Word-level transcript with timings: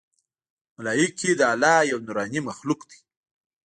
ملایکې 0.77 1.29
د 1.39 1.41
الله 1.51 1.79
ج 1.87 1.87
یو 1.91 1.99
نورانې 2.05 2.39
مخلوق 2.49 2.79
دی 2.89 2.99